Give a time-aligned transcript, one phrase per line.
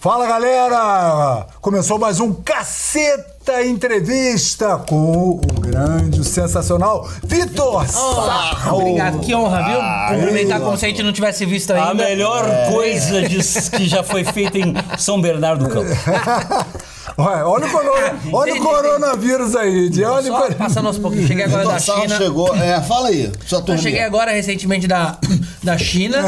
[0.00, 1.46] Fala galera!
[1.60, 8.78] Começou mais um Caceta Entrevista com o grande, o sensacional Vitor Sarro.
[8.80, 10.20] Obrigado, que honra, viu?
[10.20, 11.90] Cumprimentar como se a gente não tivesse visto ainda.
[11.90, 13.38] A melhor coisa de-
[13.70, 15.90] que já foi feita em São Bernardo do Campo.
[17.18, 21.26] Olha, olha o, corona- olha o coronavírus aí, de olha Só passando aos pouquinhos.
[21.26, 22.16] Cheguei agora da Vitor Sarro China.
[22.16, 22.54] chegou.
[22.54, 25.18] É, fala aí, sua Eu cheguei agora recentemente da,
[25.62, 26.18] da China.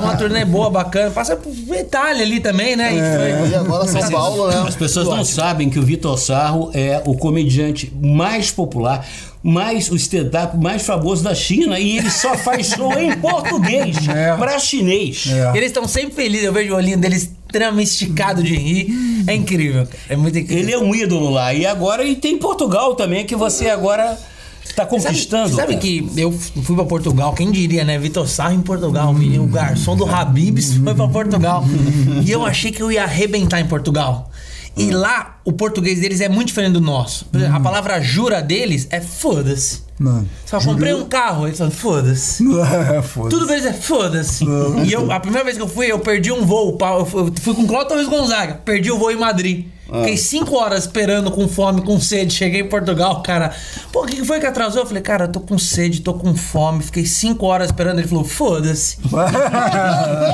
[0.00, 1.10] Uma turnê boa, bacana.
[1.10, 2.90] Passa por Itália ali também, né?
[2.90, 4.64] Foi- E agora São Paulo, né?
[4.68, 9.04] As pessoas não sabem que o Vitor Sarro é o comediante mais popular,
[9.42, 14.36] mais o stand-up mais famoso da China e ele só faz show em português, É.
[14.36, 15.24] pra chinês.
[15.28, 15.56] É.
[15.56, 16.46] Eles estão sempre felizes.
[16.46, 19.24] Eu vejo o olhinho deles extremamente esticado de rir.
[19.26, 19.86] É incrível.
[19.86, 19.98] cara.
[20.08, 20.62] É muito incrível.
[20.62, 21.52] Ele é um ídolo lá.
[21.52, 24.18] E agora e tem Portugal também, que você agora
[24.64, 25.54] está conquistando.
[25.54, 27.98] Sabe, sabe que eu fui pra Portugal, quem diria, né?
[27.98, 31.64] Vitor Sarro em Portugal, o garçom do Habibs foi pra Portugal.
[32.24, 34.30] e eu achei que eu ia arrebentar em Portugal.
[34.76, 37.26] E lá, o português deles é muito diferente do nosso.
[37.34, 39.82] Exemplo, A palavra jura deles é foda-se.
[39.98, 40.28] Mano.
[40.46, 42.42] Fala, comprei um carro, eles falam, foda-se.
[42.96, 43.30] É, foda-se.
[43.30, 44.44] Tudo deles é foda-se.
[44.84, 46.78] E eu, a primeira vez que eu fui, eu perdi um voo.
[46.80, 48.54] Eu fui com Cláudio Torres Gonzaga.
[48.64, 49.66] Perdi o voo em Madrid.
[50.00, 52.32] Fiquei cinco horas esperando com fome, com sede.
[52.34, 53.52] Cheguei em Portugal, cara.
[53.92, 54.82] Pô, o que foi que atrasou?
[54.82, 56.82] Eu falei, cara, eu tô com sede, tô com fome.
[56.82, 57.98] Fiquei cinco horas esperando.
[57.98, 58.96] Ele falou, foda-se.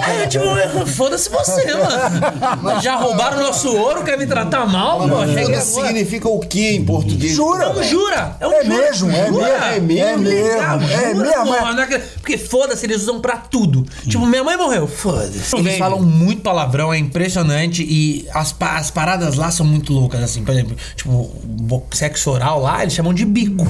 [0.05, 2.81] Aí eu, tipo, foda-se você, mano.
[2.83, 5.09] Já roubaram nosso ouro, quer me tratar mal?
[5.09, 5.87] Pô, cheguei Foda agora.
[5.87, 7.33] significa o que em português?
[7.35, 7.73] Jura?
[7.73, 8.37] Não, jura.
[8.41, 8.77] É, um É jura.
[8.83, 9.49] mesmo, é Jura?
[9.49, 10.29] mesmo, é mesmo, é mesmo,
[10.85, 11.81] é jura, mesmo, mano.
[11.81, 11.89] é.
[11.95, 13.87] É Porque foda-se, eles usam pra tudo.
[14.07, 15.57] Tipo, minha mãe morreu, foda-se.
[15.57, 17.83] Eles falam muito palavrão, é impressionante.
[17.83, 20.45] E as, pa- as paradas lá são muito loucas, assim.
[20.45, 21.31] Por exemplo, tipo,
[21.93, 23.65] sexo oral lá, eles chamam de bico.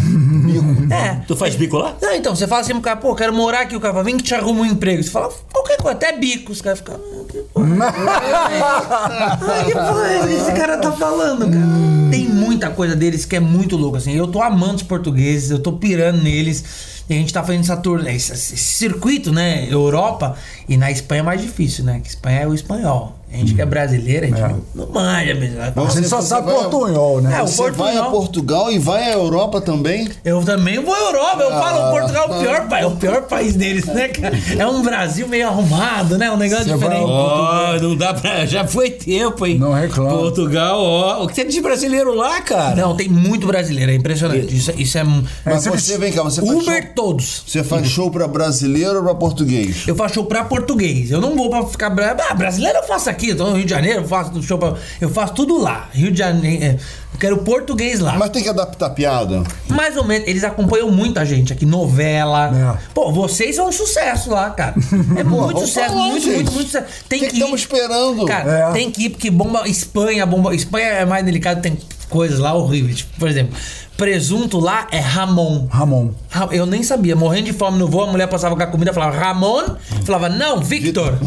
[0.48, 0.92] Bico?
[0.92, 1.22] É.
[1.26, 1.96] Tu faz bico lá?
[2.00, 4.16] Não, então, você fala assim pro cara, pô, quero morar aqui, o cara fala, vem
[4.16, 5.02] que te arruma um emprego.
[5.02, 6.52] Você fala, qualquer coisa, até bico.
[6.52, 7.68] Os caras ficam, ah, que porra.
[9.48, 11.67] Ai, que porra é que esse cara tá falando, cara?
[12.11, 14.12] Tem muita coisa deles que é muito louco, assim.
[14.12, 16.98] Eu tô amando os portugueses, eu tô pirando neles.
[17.08, 19.67] E a gente tá fazendo essa turma, esse, esse circuito, né?
[19.70, 20.36] Europa.
[20.68, 22.00] E na Espanha é mais difícil, né?
[22.00, 23.17] Que Espanha é o espanhol.
[23.33, 25.56] A gente que é brasileiro, a gente não, não manja mesmo.
[25.90, 27.39] Gente só Você sabe vai- portunhol, né?
[27.39, 28.11] É, o Você vai a Portunhol.
[28.11, 30.08] Portugal e vai à Europa também?
[30.24, 31.42] Eu também vou à Europa.
[31.42, 31.90] Eu falo Ah.
[31.90, 34.34] Portugal é o pior, é o pior país deles, né, cara?
[34.58, 36.30] É um Brasil meio arrumado, né?
[36.30, 37.02] Um negócio Você vai diferente.
[37.02, 38.46] ao- Ó, não dá pra.
[38.46, 39.58] Já foi tempo, hein?
[39.58, 40.11] Não reclama.
[40.11, 41.24] Portugal, ó.
[41.24, 42.74] O que tem de brasileiro lá, cara?
[42.77, 44.56] Não, tem muito brasileiro, é impressionante.
[44.56, 45.05] Isso, isso é.
[45.05, 47.42] Mas você- você, vem cá, você faz show, Uber todos.
[47.46, 49.84] você faz show pra brasileiro ou pra português?
[49.86, 51.11] Eu faço show pra português.
[51.11, 51.88] Eu não vou pra ficar.
[52.30, 54.74] Ah, brasileiro eu faço aqui, eu tô no Rio de Janeiro, eu faço show pra.
[55.01, 55.89] Eu faço tudo lá.
[55.92, 56.64] Rio de Janeiro.
[56.64, 56.79] é,
[57.12, 58.14] Eu quero português lá.
[58.17, 59.42] Mas tem que adaptar a piada.
[59.68, 62.79] Mais ou menos, eles acompanham muita gente aqui, novela.
[62.80, 62.89] É.
[62.95, 64.74] Pô, vocês são um sucesso lá, cara.
[65.17, 66.86] É muito sucesso, falar, muito, muito, muito sucesso.
[67.08, 67.39] Tem que que ir.
[67.39, 68.24] estamos esperando?
[68.27, 68.73] Cara, É.
[68.73, 69.68] tem que ir porque bomba.
[69.68, 70.55] Espanha, bomba.
[70.55, 71.77] Espanha é mais delicado, tem
[72.08, 72.98] coisas lá horríveis.
[72.98, 73.55] Tipo, por exemplo,
[73.98, 75.67] presunto lá é Ramon.
[75.69, 76.11] Ramon.
[76.31, 78.92] Ra- Eu nem sabia, morrendo de fome no voo, a mulher passava com a comida,
[78.95, 81.19] falava Ramon, falava não, Victor.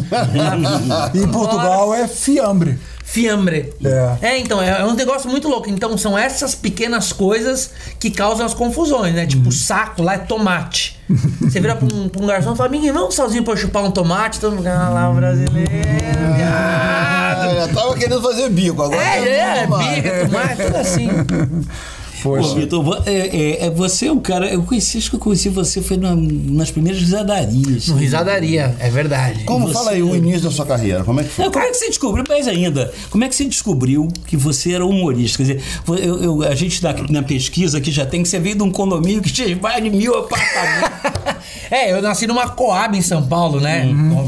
[1.14, 2.78] E em Portugal é fiambre.
[3.04, 3.74] Fiambre.
[4.22, 4.38] É.
[4.38, 5.68] então, é, é um negócio muito louco.
[5.68, 9.22] Então, são essas pequenas coisas que causam as confusões, né?
[9.22, 9.28] Uhum.
[9.28, 10.98] Tipo, saco lá é tomate.
[11.42, 13.84] Você vira pra um, pra um garçom e fala, Miguel, vamos sozinho pra eu chupar
[13.84, 14.40] um tomate?
[14.40, 15.70] Todo mundo, ah lá, o brasileiro.
[15.70, 21.08] viado." Ah, eu tava querendo fazer bico, agora É, é, bica, tomate, tudo assim.
[22.22, 22.54] Pô, Poxa.
[22.54, 24.46] Vitor, é, é- é- você é um cara.
[24.46, 27.88] Eu conheci, acho que eu conheci você foi na- nas primeiras risadarias.
[27.88, 29.44] No risadaria, é verdade.
[29.44, 29.66] Como?
[29.66, 31.44] Você- Fala aí o início da sua carreira, como é que foi?
[31.44, 34.72] Não, como é que você descobriu, mais ainda, como é que você descobriu que você
[34.72, 35.38] era humorista?
[35.38, 35.62] Quer dizer,
[36.04, 38.70] eu- eu- a gente na, na pesquisa que já tem que você veio de um
[38.70, 41.02] condomínio que tinha mais de mil apartamentos.
[41.70, 43.86] É, eu nasci numa Coab em São Paulo, né?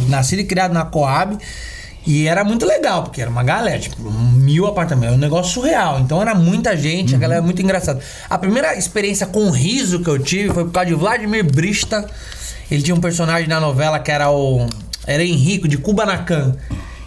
[0.09, 1.37] Nascido e criado na Coab.
[2.07, 6.01] E era muito legal, porque era uma galera, tipo, mil apartamentos, era um negócio surreal.
[6.01, 8.01] Então era muita gente, a galera era muito engraçada.
[8.29, 12.07] A primeira experiência com riso que eu tive foi por causa de Vladimir Brista.
[12.71, 14.67] Ele tinha um personagem na novela que era o.
[15.07, 16.57] Era Henrico, de Kubanacan.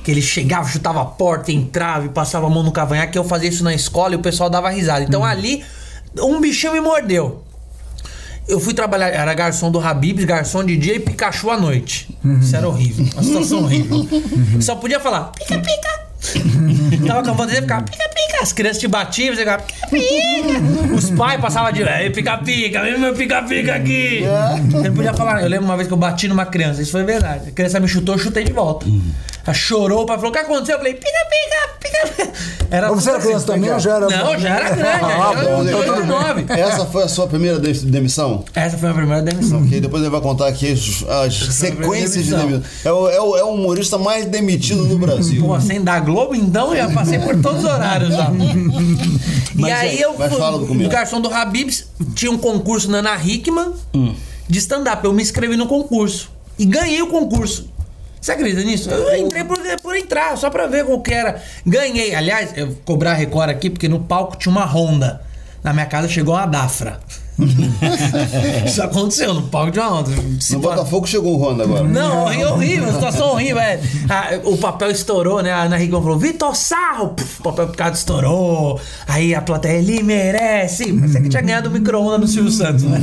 [0.04, 3.14] Que ele chegava, chutava a porta, entrava e passava a mão no cavanhaque.
[3.14, 5.04] Que eu fazia isso na escola e o pessoal dava risada.
[5.04, 5.64] Então ali,
[6.18, 7.44] um bichinho me mordeu.
[8.48, 12.10] Eu fui trabalhar, era garçom do Habibs, garçom de dia e Pikachu à noite.
[12.42, 14.08] Isso era horrível, uma situação horrível.
[14.62, 16.07] Só podia falar, pica, pica.
[17.08, 18.38] Tava com a vontade de ficar, pica, pica.
[18.42, 20.94] As crianças te batiam, você ficava, pica, pica.
[20.96, 24.24] Os pais passavam de, ei, pica, pica, vem meu pica, pica aqui.
[24.72, 27.04] Você não podia falar, eu lembro uma vez que eu bati numa criança, isso foi
[27.04, 27.50] verdade.
[27.50, 28.86] A criança me chutou, eu chutei de volta.
[29.46, 30.76] Ela chorou, o pai falou: o que aconteceu?
[30.76, 32.32] Eu falei: pica, pica, pica.
[32.70, 34.08] Era Mas você era tudo criança também ou já era.
[34.10, 35.04] Não, já era grande.
[35.06, 36.46] Ah, bom, então nove.
[36.50, 38.44] Essa foi a sua primeira de- demissão?
[38.54, 39.66] Essa foi a primeira demissão.
[39.66, 42.62] Que depois ele vai contar aqui as, as sequências de demissão.
[42.84, 45.42] É o, é, o, é o humorista mais demitido do Brasil.
[45.46, 48.10] Pô, sem dar Globo, então, já passei por todos os horários
[49.56, 51.86] e aí é- eu fui o garçom do Habibs,
[52.16, 53.74] tinha um concurso na Ana Hickman
[54.50, 55.06] de stand-up.
[55.06, 56.32] Eu me inscrevi no concurso.
[56.58, 57.70] E ganhei o concurso.
[58.20, 58.90] Você acredita nisso?
[58.90, 61.42] Eu entrei por, por entrar, só pra ver como que era.
[61.66, 62.16] Ganhei.
[62.16, 65.22] Aliás, eu vou cobrar a Record aqui, porque no palco tinha uma Honda.
[65.64, 67.00] Na minha casa chegou uma Dafra.
[68.66, 70.12] Isso aconteceu, no palco tinha uma Honda.
[70.40, 71.84] Se No Botafogo chegou o Honda agora.
[71.84, 73.60] não, horrível, horrível, situação horrível.
[73.60, 73.80] É.
[74.10, 75.52] Ah, o papel estourou, né?
[75.52, 77.10] A Ana Hickman falou, Vitor Sarro!
[77.10, 78.80] Puf, o papel picado estourou.
[79.08, 80.92] Aí a plateia, ele merece.
[80.92, 83.00] Mas é que tinha ganhado o micro-ondas no Silvio Santos, né?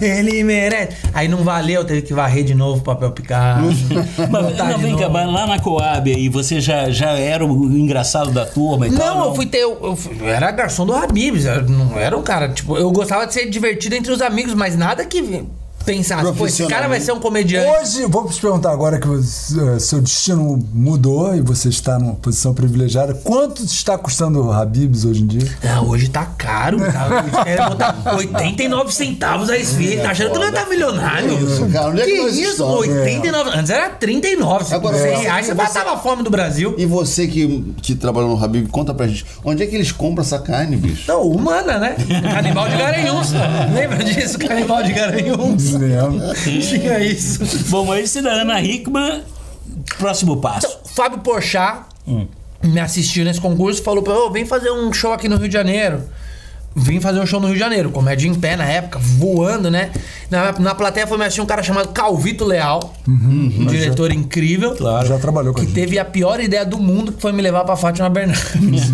[0.00, 0.96] ele merece.
[1.12, 3.68] Aí não valeu, teve que varrer de novo o papel picado.
[4.30, 7.66] Mas, não, de vem cá, mas lá na Coab aí, você já, já era o
[7.76, 9.16] engraçado da turma e tal?
[9.18, 9.58] Não, eu fui ter.
[9.58, 11.44] Eu, eu fui- eu era garçom do Habibs.
[11.44, 12.48] Eu não era um cara.
[12.48, 15.20] Tipo, eu gostava de ser divertido entre os amigos, mas nada que
[15.84, 17.66] pensasse, pô, esse cara vai ser um comediante.
[17.80, 22.52] Hoje, vou te perguntar agora que você- seu destino mudou e você está numa posição
[22.52, 23.14] privilegiada.
[23.14, 25.48] Quanto está custando o Habibs hoje em dia?
[25.64, 26.78] Ah, hoje tá caro.
[26.78, 27.24] Tá?
[27.46, 30.02] Eles botar 89 centavos a esfirra.
[30.04, 31.32] Tá achando que não tá milionário?
[31.42, 32.50] Isso, cara, onde é que que isso?
[32.52, 32.80] estamos?
[32.80, 33.50] 89.
[33.58, 34.64] Antes era 39.
[34.64, 36.74] Se Agora, por 100 você- reais, você você- matava a fome do Brasil.
[36.76, 40.22] E você que, que trabalhou no Habib, conta pra gente, onde é que eles compram
[40.22, 41.04] essa carne, bicho?
[41.08, 41.96] Não, humana, né?
[42.34, 43.32] Canibal de Garanhuns.
[43.72, 44.38] Lembra disso?
[44.38, 45.77] Canibal de Garanhuns.
[45.78, 46.20] Lembro.
[46.42, 47.40] Tinha isso.
[47.68, 49.22] Bom, mas esse da Ana Hickman,
[49.98, 50.78] próximo passo.
[50.94, 51.82] Fábio Porchat
[52.62, 55.48] me assistiu nesse concurso e falou pra eu, vem fazer um show aqui no Rio
[55.48, 56.02] de Janeiro.
[56.76, 59.90] Vim fazer um show no Rio de Janeiro, comédia em pé na época, voando, né?
[60.30, 64.76] Na, na plateia foi me assistir um cara chamado Calvito Leal, um diretor incrível.
[64.76, 65.08] Claro.
[65.08, 65.74] Já trabalhou com a Que gente.
[65.74, 68.52] teve a pior ideia do mundo, que foi me levar pra Fátima Bernardes.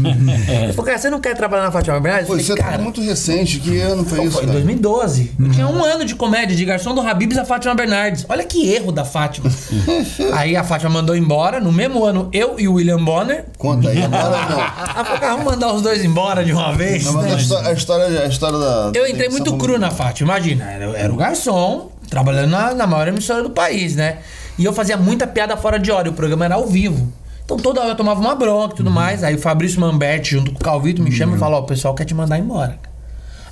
[0.63, 2.29] Ele falou, cara, você não quer trabalhar na Fátima Bernardes?
[2.29, 4.59] Pô, isso falei, é cara, muito recente, que ano foi isso, foi em cara?
[4.61, 5.33] 2012.
[5.41, 8.25] Eu tinha um ano de comédia, de garçom do Habibs a Fátima Bernardes.
[8.29, 9.51] Olha que erro da Fátima.
[10.33, 11.61] aí a Fátima mandou embora.
[11.61, 13.45] No mesmo ano, eu e o William Bonner.
[13.59, 14.61] Conta aí, agora não.
[14.61, 17.05] Ela falou, cara, vamos mandar os dois embora de uma vez.
[17.05, 18.93] Não, mas a história, a história, da.
[18.95, 20.65] Eu entrei muito cru na Fátima, imagina.
[20.71, 24.19] Era, era o garçom, trabalhando na, na maior emissora do país, né?
[24.59, 27.13] E eu fazia muita piada fora de hora, e o programa era ao vivo.
[27.45, 29.23] Então toda hora eu tomava uma bronca e tudo mais.
[29.23, 31.95] Aí o Fabrício Mamberti, junto com o Calvito, me chama e fala: Ó, o pessoal
[31.95, 32.79] quer te mandar embora.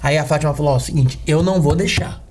[0.02, 2.22] Aí a Fátima falou: Ó, é o seguinte, eu não vou deixar.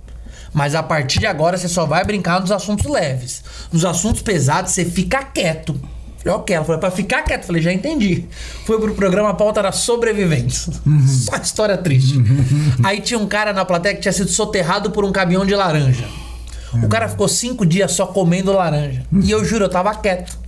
[0.53, 3.43] Mas a partir de agora você só vai brincar nos assuntos leves.
[3.71, 5.79] Nos assuntos pesados você fica quieto.
[6.23, 6.55] Falei, ok.
[6.55, 7.45] Ela falou, pra ficar quieto.
[7.45, 8.25] Falei, já entendi.
[8.65, 10.69] Foi pro programa, a pauta era sobreviventes.
[11.25, 12.15] Só história triste.
[12.83, 16.05] Aí tinha um cara na plateia que tinha sido soterrado por um caminhão de laranja.
[16.83, 19.03] O cara ficou cinco dias só comendo laranja.
[19.11, 20.39] E eu juro, eu tava quieto.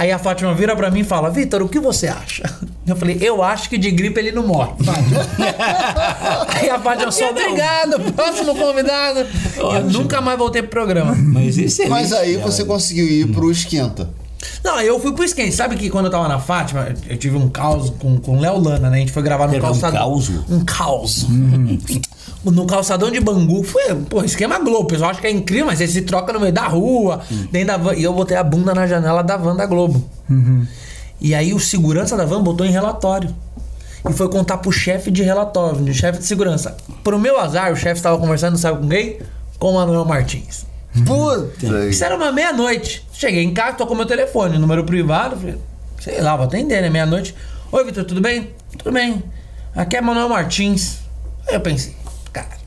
[0.00, 2.42] Aí a Fátima vira pra mim e fala: Vitor, o que você acha?
[2.86, 4.72] Eu falei: Eu acho que de gripe ele não morre.
[6.48, 9.26] Aí a Fátima só, obrigado, próximo convidado.
[9.56, 11.14] Eu nunca mais voltei pro programa.
[11.14, 14.08] Mas esse Mas aí você conseguiu ir pro esquenta.
[14.62, 15.52] Não, eu fui pro esquente.
[15.54, 18.58] Sabe que quando eu tava na Fátima, eu tive um caos com, com o Léo
[18.60, 18.98] Lana, né?
[18.98, 19.98] A gente foi gravar no Teve um calçadão.
[20.00, 20.28] caos?
[20.50, 21.26] Um caos.
[22.42, 23.62] No calçadão de Bangu.
[23.62, 24.84] Foi, pô, esquema Globo.
[24.84, 27.20] O pessoal acha que é incrível, mas você se troca no meio da rua,
[27.50, 27.94] dentro da van.
[27.94, 30.02] E eu botei a bunda na janela da van da Globo.
[31.20, 33.28] E aí o segurança da van botou em relatório.
[34.08, 36.74] E foi contar pro chefe de relatório, de chefe de segurança.
[37.04, 39.18] Pro meu azar, o chefe estava conversando, sabe com quem?
[39.58, 40.64] Com o Manuel Martins.
[41.04, 41.88] Puta.
[41.88, 43.06] Isso era uma meia-noite.
[43.12, 45.36] Cheguei em casa, tocou meu telefone, número privado.
[45.36, 45.56] Falei,
[46.00, 46.90] sei lá, vou atender, né?
[46.90, 47.34] Meia-noite.
[47.70, 48.50] Oi, Vitor, tudo bem?
[48.76, 49.22] Tudo bem.
[49.74, 50.98] Aqui é Manuel Martins.
[51.46, 51.94] Aí eu pensei,
[52.32, 52.60] cara,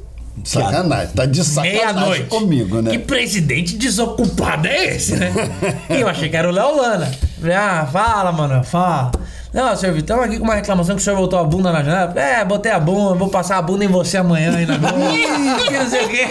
[0.44, 1.14] Sacanagem.
[1.14, 2.24] Tá de sacanagem meia-noite.
[2.26, 2.92] comigo, né?
[2.92, 5.32] Que presidente desocupado é esse, né?
[5.90, 7.12] e eu achei que era o Léo Lana.
[7.40, 9.12] Falei, ah, fala, mano, fala.
[9.54, 11.84] Não, senhor Vitor, estamos aqui com uma reclamação que o senhor botou a bunda na
[11.84, 12.20] janela.
[12.20, 14.78] É, botei a bunda, vou passar a bunda em você amanhã aí na
[15.64, 16.26] que não sei o quê.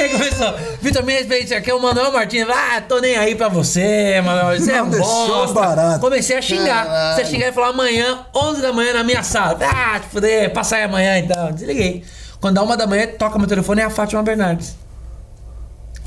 [0.00, 2.44] Aí começou, Vitor, me respeite, aqui é o Manuel Martins.
[2.50, 4.58] Ah, tô nem aí pra você, Manuel.
[4.58, 5.54] Você é Não deixou bosta.
[5.60, 6.00] barato.
[6.00, 6.86] Comecei a xingar.
[6.86, 7.16] Caralho.
[7.16, 9.56] Você xingar e falar amanhã, 11 da manhã na minha sala.
[9.62, 11.52] Ah, te fuder, passa aí amanhã então.
[11.52, 12.02] Desliguei.
[12.40, 14.76] Quando dá uma da manhã, toca meu telefone, é a Fátima Bernardes.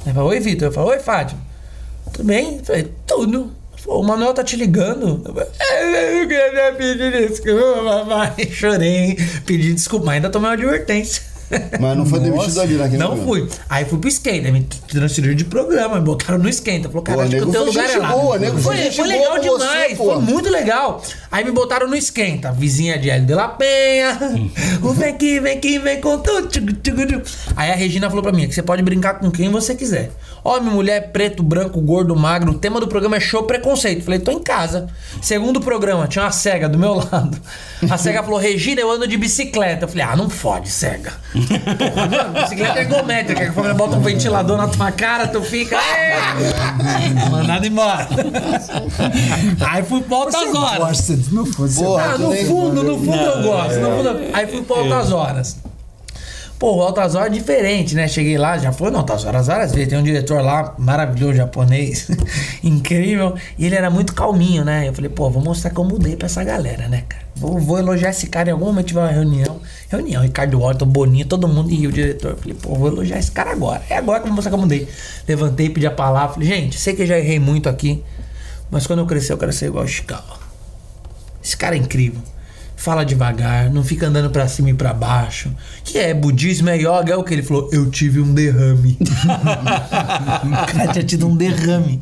[0.05, 0.67] Ela falou, oi, Vitor.
[0.67, 1.39] Eu falei, oi, Fátima.
[2.11, 2.57] Tudo bem?
[2.57, 3.58] Eu falei, tudo.
[3.87, 5.21] O Manuel tá te ligando.
[5.25, 8.47] Eu falei, "É, eu queria pedir desculpa, papai.
[8.51, 11.23] Chorei, pedi desculpa, mas ainda tomei uma advertência.
[11.79, 13.47] Mas não foi demitido ali naquele Não fui.
[13.67, 16.89] Aí fui pro esquenta, me transferiram de programa, me botaram no esquenta.
[16.89, 18.11] Falou, cara, Pô, acho que o teu lugar é lá.
[18.11, 20.05] boa, nego foi foi, legal você, demais, pô.
[20.05, 21.03] foi muito legal.
[21.31, 24.17] Aí me botaram no esquenta, vizinha de Hélio de la Penha.
[24.81, 26.49] o vem aqui, vem aqui, vem com tudo.
[27.55, 30.11] Aí a Regina falou pra mim que você pode brincar com quem você quiser.
[30.43, 32.51] Homem, mulher, preto, branco, gordo, magro.
[32.51, 34.03] O tema do programa é show preconceito.
[34.03, 34.87] Falei, tô em casa.
[35.21, 37.37] Segundo programa, tinha uma cega do meu lado.
[37.89, 39.83] A cega falou, Regina, eu ando de bicicleta.
[39.85, 41.13] Eu falei, ah, não fode, cega.
[41.47, 43.41] Porra, bicicleta é ergométrica.
[43.41, 45.75] Que a família bota um ventilador na tua cara, tu fica.
[45.77, 46.17] "É".
[47.29, 48.07] Mandado embora.
[49.69, 50.77] Aí fui pra altas horas.
[50.79, 51.83] Gosta de- não fosse.
[51.83, 52.01] Boa.
[52.01, 53.79] Ah, no fundo, no fundo eu gosto.
[53.79, 55.57] no fundo eu- Aí fui pro Altas Horas.
[56.59, 58.05] Pô, o Altas Horas é diferente, né?
[58.05, 59.87] Cheguei lá, já foi no Altas Horas várias vezes.
[59.87, 62.09] Tem um diretor lá, maravilhoso, japonês,
[62.61, 63.33] incrível.
[63.57, 64.85] E ele era muito calminho, né?
[64.85, 67.23] Eu falei, pô, vou mostrar que eu mudei pra essa galera, né, cara?
[67.33, 69.61] Vou, vou elogiar esse cara em algum momento tiver uma reunião.
[69.87, 71.71] Reunião, Ricardo Horton, Boninho, todo mundo.
[71.71, 72.31] E o diretor.
[72.31, 73.81] Eu falei, pô, vou elogiar esse cara agora.
[73.89, 74.85] É agora que eu vou mostrar que eu mudei.
[75.25, 76.33] Levantei, pedi a palavra.
[76.33, 78.03] Falei, gente, sei que eu já errei muito aqui.
[78.69, 80.37] Mas quando eu crescer, eu quero ser igual o Chicago.
[81.41, 82.21] Esse cara é incrível.
[82.79, 85.51] Fala devagar, não fica andando pra cima e pra baixo.
[85.83, 87.69] Que é budismo, é yoga, é o que ele falou.
[87.73, 88.97] Eu tive um derrame.
[89.03, 92.01] o cara tinha tido um derrame.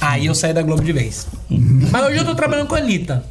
[0.00, 1.28] Aí eu saí da Globo de vez.
[1.48, 3.24] Mas hoje eu tô trabalhando com a Anitta.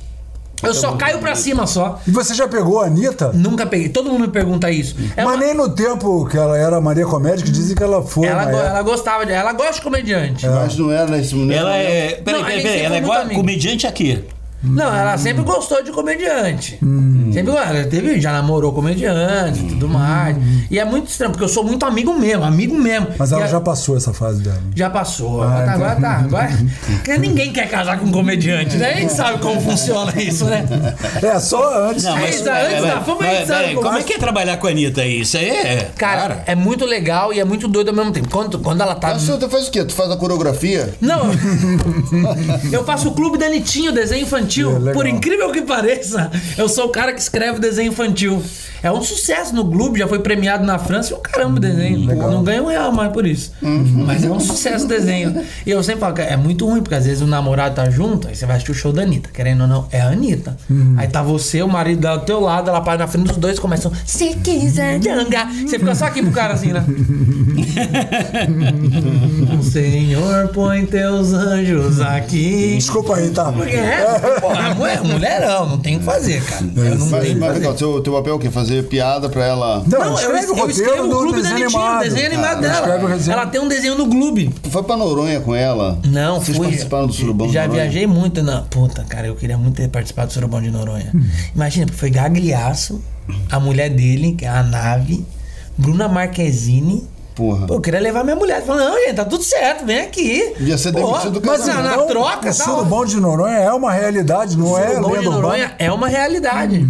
[0.63, 1.99] Eu só caio pra cima só.
[2.07, 3.31] E você já pegou a Anitta?
[3.33, 3.89] Nunca peguei.
[3.89, 4.95] Todo mundo me pergunta isso.
[5.17, 8.01] É Mas uma- nem no tempo que ela era Maria Comédia, que dizem que ela
[8.03, 8.25] foi.
[8.25, 8.67] ela, go- época.
[8.67, 9.33] ela gostava de.
[9.33, 10.47] Ela gosta de comediante.
[10.47, 11.57] Mas não era nesse momento.
[11.57, 12.21] Ela é.
[12.23, 12.81] Peraí, peraí, peraí.
[12.81, 14.23] Ela é igual comediante aqui.
[14.63, 16.77] Não, ela sempre gostou de comediante.
[16.83, 17.08] Hum.
[17.33, 17.59] Sempre gostou.
[17.75, 20.35] Ela teve, já namorou comediante e tudo mais.
[20.69, 23.07] E é muito estranho, porque eu sou muito amigo mesmo, amigo mesmo.
[23.17, 24.61] Mas ela E a- já passou essa fase dela.
[24.75, 25.41] Já passou.
[25.43, 26.23] Ah, agora, agora tá.
[26.25, 26.39] então.
[26.39, 26.57] Agora,
[26.87, 28.91] porque ninguém quer casar com um comediante, né?
[28.93, 30.65] A gente sabe como funciona isso, né?
[31.21, 32.03] É, só antes.
[32.03, 34.57] Não, mas- antes da fama, a gente mas, sabe como- como é que é trabalhar
[34.57, 35.21] com a Anitta aí?
[35.21, 35.91] Isso aí é.
[35.97, 38.29] Cara, é muito legal e é muito doido ao mesmo tempo.
[38.29, 39.09] Quando, quando ela tá.
[39.09, 39.83] Mas você faz o quê?
[39.83, 40.93] Tu faz a coreografia?
[41.01, 41.29] Não,
[42.71, 44.89] eu faço o clube da Anitinho, desenho infantil.
[44.89, 44.93] É.
[44.93, 48.41] Por incrível que pareça, eu sou o cara que escreve desenho infantil.
[48.81, 51.99] É um sucesso no clube, já foi premiado na França e o caramba o desenho.
[52.15, 53.51] Não ganha um real mais por isso.
[53.61, 55.41] Mas é um sucesso o desenho.
[55.65, 58.27] E eu sempre falo que é muito ruim, porque às vezes o namorado tá junto,
[58.27, 59.29] aí você vai assistir o show da Anitta.
[59.33, 60.57] Querendo ou não, é a Anitta.
[60.97, 63.57] Aí tá você, o marido dela do teu lado, ela para na frente dos dois
[63.57, 63.91] e começam.
[64.05, 65.51] Se quiser jangar.
[65.53, 66.85] Você fica só aqui pro cara assim, né?
[69.59, 72.75] O Senhor põe teus anjos aqui.
[72.75, 73.51] Desculpa aí, tá?
[73.51, 74.05] Porque é,
[74.39, 74.49] pô,
[75.07, 76.65] mulherão, não tem o que fazer, cara.
[76.75, 78.49] Eu não Mas, mas legal, teu, teu papel é o quê?
[78.49, 79.83] Fazer piada pra ela.
[79.87, 82.03] Não, Não, eu, escreve eu o roteiro escrevo o clube da desenho Anitinho, o animado.
[82.03, 83.07] desenho animado Ah, dela.
[83.09, 83.33] desenho.
[83.33, 84.51] Ela tem um desenho no Globo.
[84.61, 85.99] Tu foi pra Noronha com ela?
[86.05, 86.67] Não, Vocês fui.
[86.67, 87.81] participaram do Surubão de Já Noronha?
[87.83, 88.61] viajei muito na.
[88.61, 91.11] Puta, cara, eu queria muito ter participado do Surubão de Noronha.
[91.55, 93.01] Imagina, foi Gagliasso,
[93.51, 95.25] a mulher dele, que é a nave,
[95.77, 97.03] Bruna Marquezine.
[97.39, 97.67] Porra.
[97.67, 98.61] Pô, eu queria levar minha mulher.
[98.65, 100.55] Falou, não, gente, tá tudo certo, vem aqui.
[100.59, 103.93] Ia ser demitido do Mas na, na troca, o tá Surubom de Noronha é uma
[103.93, 105.21] realidade, não é lenda urbana.
[105.21, 106.85] Noronha é uma realidade.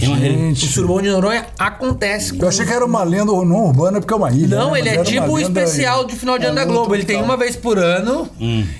[0.00, 2.38] É uma O Gente, Surubom de Noronha acontece.
[2.38, 4.56] eu achei que era uma lenda não urbana porque é uma ilha.
[4.56, 4.80] Não, né?
[4.80, 6.94] ele Mas é tipo o especial de final de ano da Globo.
[6.94, 8.28] Ele tem uma vez por ano.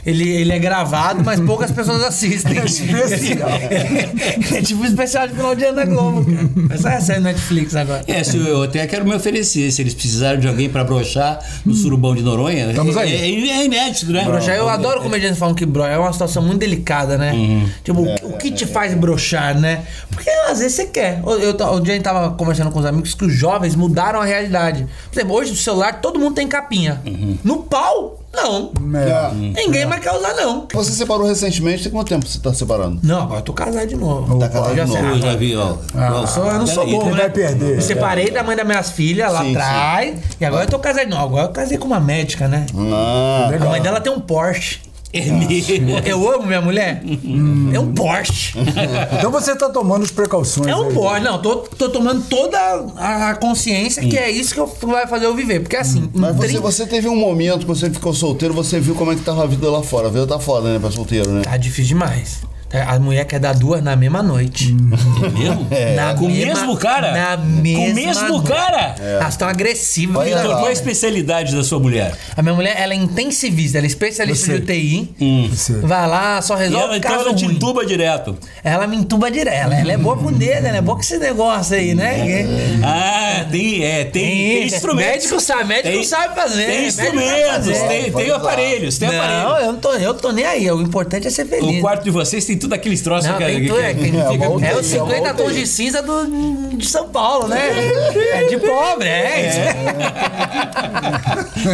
[0.06, 2.58] Ele, ele é gravado, mas poucas pessoas assistem.
[2.58, 3.48] É especial.
[4.54, 6.74] é tipo o especial de final de ano da Globo, cara.
[6.74, 8.04] Essa é a série Netflix agora.
[8.06, 11.74] É, se eu até quero me oferecer, se eles precisarem de alguém pra brochar no
[11.74, 12.70] surubão de Noronha.
[12.70, 13.14] Estamos é, aí.
[13.14, 14.24] É, é inédito, né?
[14.24, 17.32] Broxar, eu adoro comediantes falando que bro é uma situação muito delicada, né?
[17.82, 19.82] Tipo, o que te faz broxar, né?
[20.10, 21.07] Porque às vezes você quer.
[21.24, 24.20] Eu, eu, o dia a gente tava conversando com os amigos que os jovens mudaram
[24.20, 24.86] a realidade.
[25.10, 27.00] Por exemplo, hoje no celular todo mundo tem capinha.
[27.44, 28.72] No pau, não.
[28.94, 29.34] É.
[29.34, 30.66] Ninguém mais quer usar, não.
[30.72, 33.00] Você separou recentemente, tem quanto tempo você tá separando?
[33.02, 34.38] Não, agora eu tô casado de novo.
[34.38, 35.06] Tá casado Já de novo.
[35.06, 35.74] Eu já vi, ó.
[35.94, 37.20] Eu, sou, eu não sou Peraí, bobo, ele né?
[37.22, 37.76] vai perder.
[37.76, 40.18] Me separei da mãe das minhas filhas lá atrás.
[40.40, 41.24] E agora eu tô casado de novo.
[41.24, 42.66] Agora eu casei com uma médica, né?
[42.92, 44.80] Ah, A mãe dela tem um Porsche.
[45.12, 45.98] É mesmo.
[46.04, 47.02] Eu amo minha mulher.
[47.72, 48.54] É um Porsche.
[49.16, 50.66] Então você tá tomando as precauções.
[50.66, 50.94] É um aí.
[50.94, 51.24] Porsche.
[51.24, 52.58] Não, tô, tô tomando toda
[52.96, 55.60] a consciência que é isso que eu- vai fazer eu viver.
[55.60, 58.78] Porque assim, em mas você, 30 você teve um momento que você ficou solteiro, você
[58.78, 60.08] viu como é que tava a vida lá fora.
[60.08, 61.42] A vida tá foda, né, pra solteiro, né?
[61.42, 62.42] Tá difícil demais.
[62.70, 64.76] A mulher quer dar duas na mesma noite.
[65.24, 65.66] É mesmo?
[65.96, 67.12] Na Com o mesma- mesmo cara?
[67.12, 68.48] Na Com o mesma mesmo noite.
[68.48, 68.94] cara?
[69.00, 70.16] Elas estão agressivas.
[70.18, 70.54] Olha lá.
[70.56, 72.14] qual é a especialidade da sua mulher?
[72.36, 74.64] A minha mulher, ela é intensivista, ela é especialista Eu de.
[74.64, 75.48] UTI.
[75.50, 77.54] Você- Vai lá, só resolve ela, então caso ela te ruim.
[77.54, 78.36] entuba direto.
[78.62, 79.54] Ela me entuba direto.
[79.54, 82.44] Ela, ela é boa com o dedo, ela é boa com esse negócio aí, né?
[82.84, 85.10] Ah, tem, é, tem, tem Isso, instrumentos.
[85.12, 86.66] Médico sabe, médico Tem- sabe fazer.
[86.66, 87.88] Tem instrumentos, fazer.
[87.88, 89.60] tem, tem aparelhos, tem Não, aparelhos.
[89.66, 90.70] eu não tô, eu tô nem aí.
[90.70, 91.78] O importante é ser feliz.
[91.78, 93.94] O quarto de vocês tem tem tudo aqueles troços Não, que, tem que- tudo, é,
[93.94, 96.86] que- que que É, fica- É aí, os 50 volta tons de cinza do, de
[96.86, 97.58] São Paulo, né?
[98.32, 99.48] É de pobre, é.
[99.48, 99.58] isso.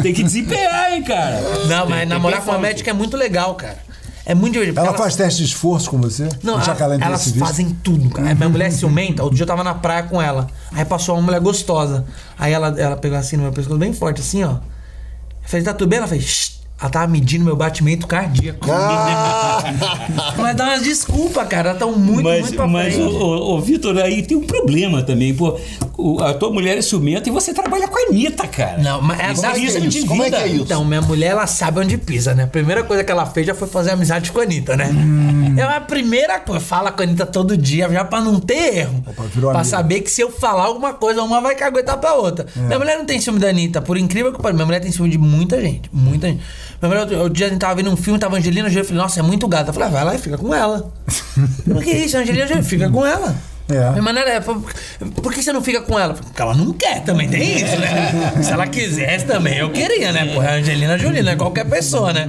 [0.02, 1.40] Tem que desempenhar, hein, cara.
[1.68, 3.78] Não, mas Tem namorar com uma médica é muito legal, cara.
[4.26, 4.80] É muito divertido.
[4.80, 6.26] Ela porque faz teste de esforço com você?
[6.42, 8.34] Não, Já ela- que ela é elas fazem tudo, cara.
[8.34, 9.22] Minha mulher é ciumenta.
[9.22, 10.46] Outro dia eu tava na praia com ela.
[10.72, 12.06] Aí passou uma mulher gostosa.
[12.38, 14.52] Aí ela, ela pegou assim no meu pescoço, bem forte, assim, ó.
[14.52, 14.60] Eu
[15.44, 15.98] falei, tá tudo bem?
[15.98, 16.53] Ela fez.
[16.84, 18.66] Ela tava medindo meu batimento cardíaco.
[20.36, 21.70] mas dá umas desculpas, cara.
[21.70, 23.10] Elas tão muito, mas, muito pra mas frente.
[23.10, 25.58] o, o, o Vitor, aí tem um problema também, pô.
[25.96, 28.78] O- a tua mulher é ciumenta e você trabalha com a Anitta, cara.
[28.82, 29.90] Não, mas é Isso é risco isso?
[30.00, 30.62] de Como é que é isso?
[30.64, 32.42] Então, minha mulher, ela sabe onde pisa, né?
[32.44, 34.90] A primeira coisa que ela fez já foi fazer amizade com a Anitta, né?
[35.56, 36.60] É a primeira coisa.
[36.60, 39.04] Fala com a Anitta todo dia, já pra não ter erro.
[39.06, 39.64] Opa, virou pra amiga.
[39.76, 42.44] saber que se eu falar alguma coisa, uma vai caguetar pra outra.
[42.56, 44.54] Minha mulher não tem ciúme da Anitta, por incrível que pareça.
[44.56, 46.40] Minha mulher tem ciúme de muita gente, muita gente.
[46.82, 49.00] Minha mulher, outro- dia a gente tava vendo um filme, tava Angelina Jolie, eu falei,
[49.00, 49.70] nossa, é muito gata.
[49.70, 50.92] Eu falei, ah, vai lá e fica com ela.
[51.64, 52.62] Por que isso, a Angelina Jolie?
[52.64, 53.34] Fica com ela.
[53.68, 53.90] É.
[53.90, 56.14] Minha maneira é, por, que você não fica com ela?
[56.14, 58.42] Porque ela não quer também, tem isso, né?
[58.42, 60.34] Se ela quisesse também, eu queria, né?
[60.34, 62.28] Pô, é a Angelina Jolie, não é qualquer pessoa, né?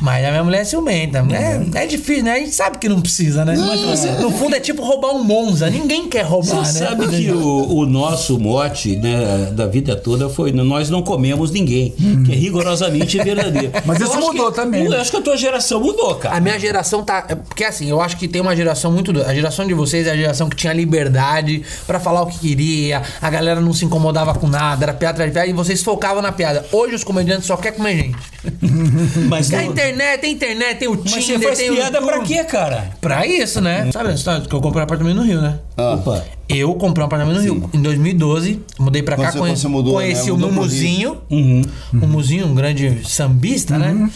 [0.00, 1.24] Mas a minha mulher é ciumenta.
[1.32, 2.32] É, é difícil, né?
[2.32, 3.54] A gente sabe que não precisa, né?
[3.56, 5.68] Mas você, no fundo é tipo roubar um Monza.
[5.70, 6.88] Ninguém quer roubar, Você né?
[6.88, 11.94] sabe que o, o nosso mote né, da vida toda foi nós não comemos ninguém,
[12.24, 13.72] que é rigorosamente verdadeiro.
[13.84, 14.98] Mas Eu isso mudou que- também, Eu né?
[14.98, 16.40] acho que a tua geração mudou, A cara.
[16.40, 17.24] minha geração tá.
[17.28, 19.12] é Porque assim, eu acho que tem uma geração muito.
[19.12, 19.30] doida.
[19.30, 23.02] A geração de vocês é a geração que tinha liberdade pra falar o que queria,
[23.20, 26.22] a galera não se incomodava com nada, era piada atrás de piada e vocês focavam
[26.22, 26.64] na piada.
[26.72, 28.16] Hoje os comediantes só querem comer gente.
[29.28, 31.98] Mas, a não- internet, tem internet, tem o mas você Tinder, faz tem o piada
[32.02, 32.26] pra YouTube.
[32.28, 32.90] quê, cara?
[33.00, 33.88] Pra isso, né?
[33.92, 35.58] Sabe a história que eu comprei um apartamento no Rio, né?
[35.76, 35.94] Ah.
[35.94, 36.24] Opa.
[36.48, 39.68] Eu comprei um apartamento no Rio em 2012, mudei pra cá, você- conhe- quando você
[39.68, 40.32] mudou, conheci né?
[40.32, 41.62] o Mumuzinho, Uhum.
[41.92, 44.08] o Mumuzinho, um grande sambista, né?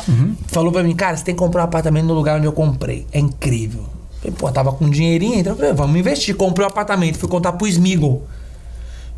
[0.49, 3.07] Falou pra mim, cara, você tem que comprar um apartamento no lugar onde eu comprei.
[3.13, 3.85] É incrível.
[4.21, 6.35] Falei, pô, tava com dinheirinho, então eu falei, vamos investir.
[6.37, 8.23] Comprei um apartamento, fui contar pro Smigol.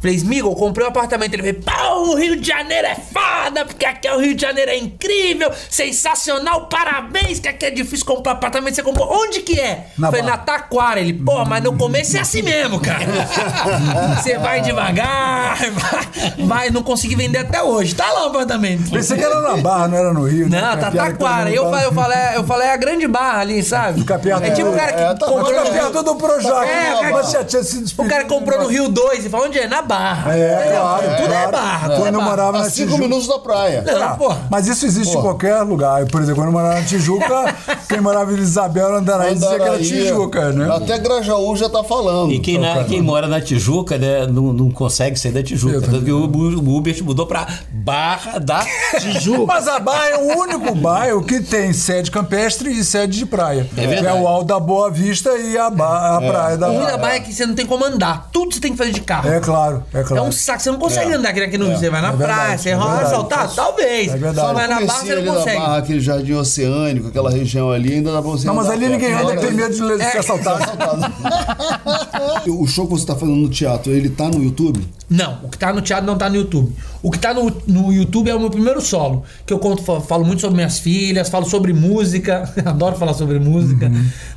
[0.02, 1.32] Falei, Smigol, comprei um apartamento.
[1.34, 4.42] Ele falou, pô, o Rio de Janeiro é foda, porque aqui é o Rio de
[4.42, 8.74] Janeiro é incrível, sensacional, parabéns, que aqui é difícil comprar apartamento.
[8.74, 9.86] Você comprou, onde que é?
[9.96, 10.98] Na Falei, na Taquara.
[11.00, 13.06] Ele, pô, mas no começo é assim mesmo, cara.
[14.20, 17.94] Você vai devagar, vai, vai, não consegui vender até hoje.
[17.94, 18.90] Tá lá o apartamento.
[18.90, 20.48] Pensei que era na Barra, não era no Rio.
[20.48, 20.60] né?
[20.60, 21.50] Não, tá todo Taquara.
[21.50, 21.72] Eu fala.
[21.76, 24.00] falei, eu falei, eu falei a grande barra ali, sabe?
[24.00, 26.02] Fica perto É tipo o do- cara que é, tá- comprou.
[26.02, 26.68] Do Projac.
[26.68, 29.46] É, o cara- Mas já tinha sido O cara comprou no Rio 2 e falou,
[29.46, 29.66] onde é?
[29.68, 29.91] Na Barra.
[29.92, 31.02] É, claro.
[31.16, 31.48] Tudo claro.
[31.48, 32.24] é barra, Quando é eu barra.
[32.30, 33.02] morava na cinco Tijuca.
[33.02, 33.82] minutos da praia.
[33.86, 34.38] Não, Ah, porra.
[34.50, 35.24] Mas isso existe em Porra.
[35.28, 36.06] qualquer lugar.
[36.06, 37.54] Por exemplo, quando eu morava na Tijuca,
[37.88, 40.70] quem morava em Isabel, Andaraí, dizia que era Tijuca, né?
[40.74, 42.32] Até Grajaú já tá falando.
[42.32, 45.80] E quem, na- quem mora na Tijuca, né, não, não consegue sair da Tijuca.
[45.80, 48.64] Tanto que o, o Uber mudou pra Barra da
[49.00, 49.46] Tijuca.
[49.46, 53.66] Mas a Barra é o único bairro que tem sede campestre e sede de praia.
[53.76, 54.06] É verdade.
[54.16, 56.86] é o Alto da Boa Vista e a, ba- a praia da O ruim da
[56.86, 56.98] Barra.
[56.98, 58.28] Barra é que você não tem como andar.
[58.32, 59.28] Tudo você tem que fazer de carro.
[59.30, 60.24] É claro, é É claro.
[60.24, 61.78] um saco, você não consegue andar aqui, no Rio.
[61.78, 63.12] Você vai na É praia, verdade, você é rola verdade.
[63.12, 63.54] assaltado?
[63.54, 64.08] Talvez.
[64.08, 64.46] É verdade.
[64.48, 65.58] Só vai na Barra, você não consegue.
[65.60, 69.12] Barra, aquele jardim oceânico, aquela região ali, ainda dá pra você Não, mas ali ninguém
[69.12, 70.10] anda, tem medo de É.
[70.10, 70.62] ser assaltado.
[72.46, 74.86] O show que você tá fazendo no teatro, ele tá no YouTube?
[75.08, 76.72] Não, o que tá no teatro não tá no YouTube.
[77.02, 79.22] O que tá no, no YouTube é o meu primeiro solo.
[79.46, 82.50] Que eu conto, fa- falo muito sobre minhas filhas, falo sobre música.
[82.64, 83.90] Adoro falar sobre música.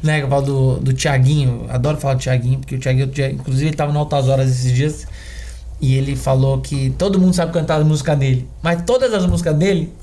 [0.04, 0.22] Né?
[0.24, 1.66] Eu falo do, do Tiaguinho.
[1.70, 5.08] Adoro falar do Tiaguinho, porque o Tiaguinho, inclusive, ele tava no Altas Horas esses dias.
[5.86, 8.48] E ele falou que todo mundo sabe cantar a música dele.
[8.64, 9.94] Mas todas as músicas dele,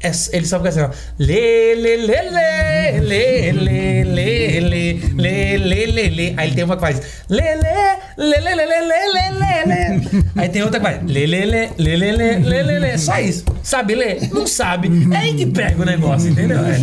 [0.00, 0.90] é, ele só fica assim, ó.
[1.18, 6.34] Lê, lê, lê, lê, lê, lê, lê, lê, lê, lê, lê, lê.
[6.36, 7.02] Aí ele tem uma que faz.
[7.28, 7.87] Lê, lê,
[8.18, 10.00] lê, lê, lê, lê, lê, lê, lê, lê.
[10.36, 11.00] Aí tem outra que faz.
[11.06, 12.98] Lê, lê, lê, lê, lê, lê, lê, lê, lê.
[12.98, 13.44] Só isso.
[13.62, 14.28] Sabe ler?
[14.32, 14.90] Não sabe.
[15.12, 16.58] É aí que pega o negócio, entendeu?
[16.58, 16.78] É.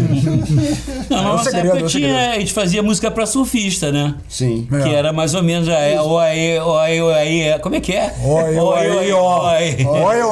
[1.09, 3.91] Não, na É o nossa segredo, época é tinha, a gente fazia música pra surfista,
[3.91, 4.15] né?
[4.29, 4.67] Sim.
[4.71, 4.79] É.
[4.83, 5.73] Que era mais ou menos a.
[5.73, 7.41] é, O aí, o aí, o aí.
[7.41, 8.13] é, Como é que é?
[8.23, 9.85] Oi, oi, oi, oi.
[9.85, 10.25] Olha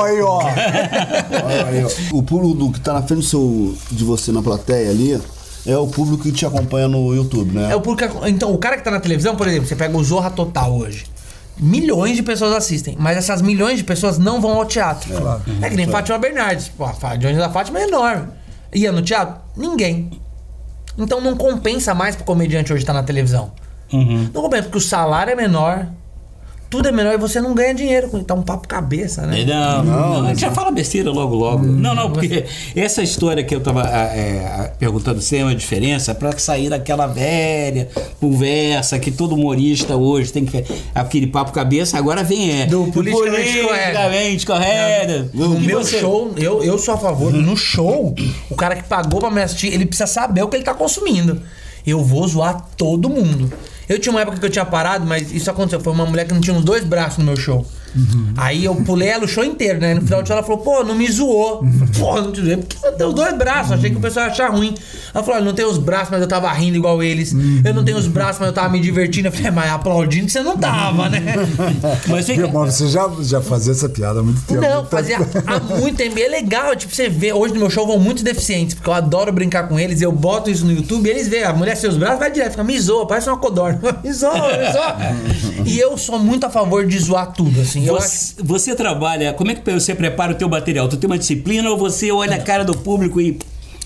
[1.66, 1.90] aí, ó.
[2.18, 5.20] O público do- que tá na frente do seu, de você na plateia ali
[5.66, 7.72] é o público que te acompanha no YouTube, né?
[7.72, 10.04] É o porque, então, o cara que tá na televisão, por exemplo, você pega o
[10.04, 11.06] Zorra Total hoje.
[11.58, 15.14] Milhões de pessoas assistem, mas essas milhões de pessoas não vão ao teatro.
[15.62, 16.68] É, que nem Fátima Bernardes.
[16.68, 18.28] Pô, a Fátima da Fátima é enorme.
[18.74, 19.36] Ia no teatro?
[19.56, 20.10] Ninguém.
[20.98, 23.52] Então não compensa mais pro comediante hoje estar na televisão.
[23.92, 24.30] Uhum.
[24.34, 25.88] Não compensa, porque o salário é menor,
[26.74, 28.10] tudo é menor e você não ganha dinheiro.
[28.10, 29.46] com- Tá um papo cabeça, né?
[29.46, 31.64] Não, não, a gente já fala besteira logo, logo.
[31.64, 36.36] Não, não, porque essa história que eu tava é, perguntando se tem uma diferença para
[36.40, 40.66] sair daquela velha conversa que todo humorista hoje tem que.
[40.96, 42.66] Aquele papo cabeça, agora vem é.
[42.66, 45.30] Do politicamente politicamente correto.
[45.32, 47.32] No meu você- show, eu, eu sou a favor.
[47.32, 48.16] No show,
[48.50, 51.40] o cara que pagou pra me assistir, ele precisa saber o que ele tá consumindo.
[51.86, 53.52] eu vou zoar todo mundo.
[53.88, 55.80] Eu tinha uma época que eu tinha parado, mas isso aconteceu.
[55.80, 57.66] Foi uma mulher que não tinha uns dois braços no meu show.
[58.38, 59.94] Aí eu pulei ela o show inteiro, né?
[59.94, 61.64] No final do show ela falou, pô, não me zoou.
[61.64, 63.72] Eu falei, Pô, não te zoei, porque tem os dois braços.
[63.74, 64.74] Achei que o pessoal ia achar ruim.
[65.14, 67.34] Ela falou, olha, não tenho os braços, mas eu tava rindo igual eles.
[67.64, 69.28] Eu não tenho os braços, mas eu tava me divertindo.
[69.28, 71.22] Eu falei, mas aplaudindo você não tava, né?
[72.08, 74.62] Mas você, Mas você já, já fazia essa piada há muito tempo.
[74.62, 76.18] Não, fazia há muito tempo.
[76.18, 77.32] E é legal, tipo, você vê.
[77.34, 80.02] Hoje no meu show vão muitos deficientes, porque eu adoro brincar com eles.
[80.02, 81.44] Eu boto isso no YouTube e eles veem.
[81.44, 83.80] A mulher sem os braços vai direto, fica me zoa, parece uma codorna.
[84.04, 84.96] Me zoa, me zoa.
[85.66, 87.83] e eu sou muito a favor de zoar tudo, assim.
[87.90, 88.02] Acho.
[88.02, 90.88] você, você trabalha, como é que você prepara o teu material?
[90.88, 93.38] Tu tem uma disciplina ou você olha a cara do público e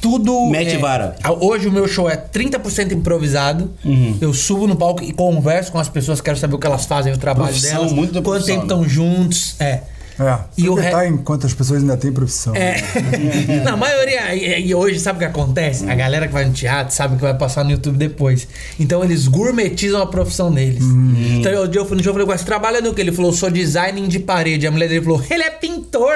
[0.01, 0.47] Tudo.
[0.47, 1.15] Mete é, vara.
[1.39, 3.71] Hoje o meu show é 30% improvisado.
[3.83, 4.17] Uhum.
[4.21, 7.11] Eu subo no palco e converso com as pessoas, quero saber o que elas fazem,
[7.13, 7.93] o trabalho Profissão, delas.
[7.93, 8.63] muita quanto tempo né?
[8.63, 9.55] estão juntos.
[9.59, 9.81] É.
[10.19, 10.37] É.
[10.57, 12.55] E o o re- enquanto as pessoas ainda têm profissão.
[12.55, 12.77] É.
[13.63, 15.89] Na maioria, e, e hoje, sabe o que acontece?
[15.89, 18.47] A galera que vai no teatro sabe que vai passar no YouTube depois.
[18.79, 20.83] Então eles gourmetizam a profissão deles.
[20.83, 23.01] Então eu, dia eu fui no show e falei, "Ué, você trabalha no que?
[23.01, 24.65] Ele falou, sou designing de parede.
[24.67, 26.13] A mulher dele falou, ele é pintor.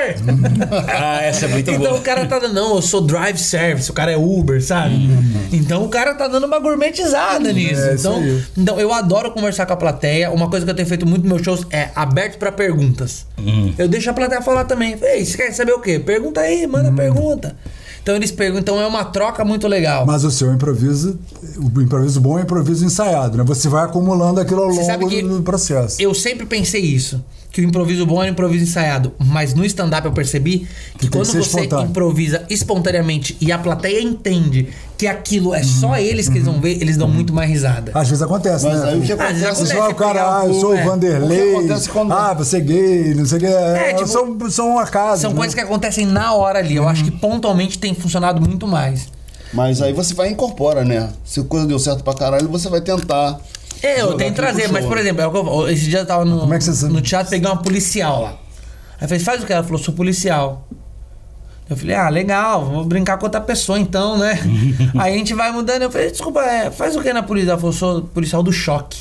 [0.87, 1.99] Ah, essa é muito Então boa.
[1.99, 5.09] o cara tá dando, não, eu sou drive service, o cara é Uber, sabe?
[5.51, 7.81] Então o cara tá dando uma gourmetizada nisso.
[7.81, 8.23] É, então,
[8.57, 10.31] então eu adoro conversar com a plateia.
[10.31, 13.25] Uma coisa que eu tenho feito muito nos meus shows é aberto pra perguntas.
[13.77, 14.97] Eu deixo a plateia falar também.
[15.01, 15.99] Ei, você quer saber o quê?
[15.99, 17.55] Pergunta aí, manda pergunta.
[18.01, 20.07] Então eles perguntam, então é uma troca muito legal.
[20.07, 21.19] Mas o seu improviso,
[21.57, 23.43] o improviso bom é improviso ensaiado, né?
[23.43, 26.01] Você vai acumulando aquilo ao longo do, do processo.
[26.01, 27.23] Eu sempre pensei isso.
[27.51, 29.11] Que o improviso bom é o improviso ensaiado.
[29.19, 30.59] Mas no stand-up eu percebi
[30.97, 31.85] que que quando você espontâneo.
[31.89, 35.63] improvisa espontaneamente e a plateia entende que aquilo é Uhum.
[35.65, 37.91] só eles que eles vão ver, eles dão muito mais risada.
[37.93, 38.89] Às vezes acontece, Mas né?
[38.91, 39.65] aí o que Ah, às vezes acontece...
[39.67, 40.83] Você acontece, fala, o cara, ah, eu sou o é.
[40.85, 41.41] Vanderlei.
[41.41, 43.47] O que acontece quando- Ah, você é gay, não sei o que.
[43.47, 45.21] É, tipo, são, são acasos.
[45.21, 45.35] São né?
[45.37, 46.75] coisas que acontecem na hora ali.
[46.77, 49.07] Eu acho que pontualmente tem funcionado muito mais.
[49.53, 51.09] Mas aí você vai e incorpora, né?
[51.25, 53.37] Se a coisa deu certo pra caralho, você vai tentar...
[53.83, 56.05] É, eu tenho que trazer, mas por exemplo, é o que eu- esse dia eu
[56.05, 56.93] tava no, Como é que você sabe?
[56.93, 58.29] no teatro peguei uma policial lá.
[58.29, 58.37] Aí
[59.03, 59.53] eu falei, faz o que?
[59.53, 60.67] Ela falou, sou policial.
[61.69, 64.37] Eu falei, ah, legal, vou brincar com outra pessoa então, né?
[64.99, 65.83] Aí a gente vai mudando.
[65.83, 67.51] Eu falei, desculpa, é, faz o que na polícia?
[67.51, 68.99] Ela falou, sou policial do choque.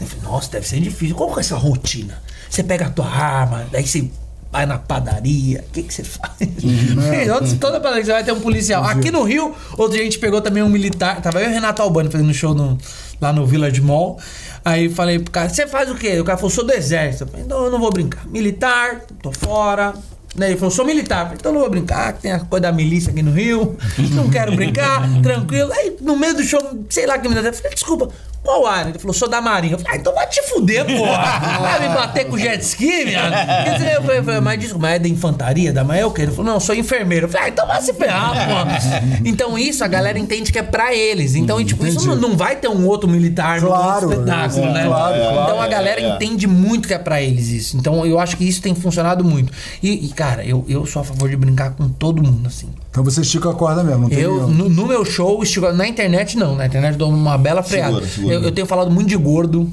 [0.00, 1.16] Eu falei, nossa, deve ser difícil.
[1.16, 2.22] Qual que é essa rotina?
[2.48, 4.08] Você pega a tua arma, daí você
[4.54, 6.30] vai na padaria, o que, que você faz?
[7.40, 8.84] Onde- Toda padaria você vai ter um policial.
[8.84, 11.20] Aqui no Rio, outro dia a gente pegou também um militar.
[11.20, 12.78] Tava eu e o Renato Albani fazendo show no-
[13.20, 14.16] lá no Village Mall.
[14.64, 16.20] Aí falei pro cara, você faz o quê?
[16.20, 17.24] O cara falou, sou do exército.
[17.24, 18.24] Eu falei, então eu não vou brincar.
[18.28, 19.92] Militar, tô fora.
[20.36, 21.24] Daí ele falou, sou militar.
[21.24, 23.76] Falei, então eu não vou brincar, que tem a coisa da milícia aqui no Rio.
[24.12, 25.72] Não quero brincar, tranquilo.
[25.72, 27.34] Aí no meio do show, sei lá que me.
[27.36, 28.08] Eu falei, desculpa,
[28.44, 28.90] qual área?
[28.90, 29.72] Ele falou, sou da Marinha.
[29.74, 31.24] Eu falei, ah, então vai te fuder, porra.
[31.64, 34.98] Vai me bater com jet ski, dizer, Eu falei, eu falei, mas desculpa, mas é
[34.98, 35.72] da infantaria?
[35.72, 36.22] Da manhã é o quê?
[36.22, 37.24] Ele falou, não, sou enfermeiro.
[37.26, 38.78] Eu falei, ah, então vai se ferrar, porra.
[39.24, 41.34] Então isso a galera entende que é pra eles.
[41.34, 44.72] Então, e, tipo, isso não, não vai ter um outro militar Claro, no espetáculo, é,
[44.72, 44.84] né?
[44.84, 45.42] claro, claro.
[45.42, 47.76] Então a galera entende muito que é pra eles isso.
[47.76, 49.52] Então eu acho que isso tem funcionado muito.
[49.82, 52.68] E, e, cara, eu, eu sou a favor de brincar com todo mundo, assim.
[52.94, 55.88] Então você estica a corda mesmo, não tem Eu, no, no meu show, estico- na
[55.88, 56.54] internet não.
[56.54, 57.88] Na internet eu dou uma bela freada.
[57.94, 58.34] Segura, segura.
[58.36, 59.68] Eu, eu tenho falado muito de gordo.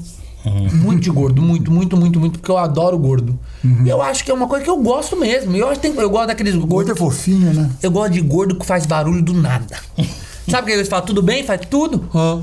[0.72, 3.38] Muito de gordo, muito, muito, muito, muito, porque eu adoro gordo.
[3.84, 5.56] E eu acho que é uma coisa que eu gosto mesmo.
[5.56, 6.90] Eu, acho que tem- eu gosto daqueles Gordo gordos.
[6.90, 7.70] é fofinho, né?
[7.80, 9.76] Eu gosto de gordo que faz barulho do nada.
[10.50, 11.44] Sabe que eles falam tudo bem?
[11.44, 12.04] Faz tudo?
[12.12, 12.40] Hã.